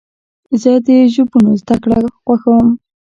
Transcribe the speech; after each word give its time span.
زه 0.61 0.71
د 0.85 0.89
ژبونو 1.13 1.51
زدهکړه 1.61 1.97
خوښوم. 2.23 2.67